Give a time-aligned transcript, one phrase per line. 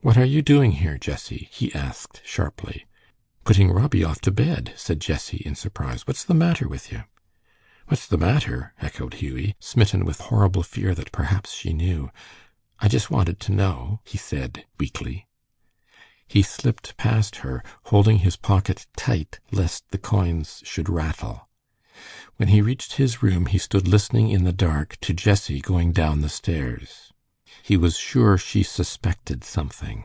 [0.00, 2.86] "What are you doing here, Jessie?" he asked, sharply.
[3.44, 6.06] "Putting Robbie off to bed," said Jessie, in surprise.
[6.06, 7.02] "What's the matter with you?"
[7.88, 12.10] "What's the matter?" echoed Hughie, smitten with horrible fear that perhaps she knew.
[12.80, 15.26] "I just wanted to know," he said, weakly.
[16.26, 21.50] He slipped past her, holding his pocket tight lest the coins should rattle.
[22.36, 26.22] When he reached his room he stood listening in the dark to Jessie going down
[26.22, 27.12] the stairs.
[27.62, 30.04] He was sure she suspected something.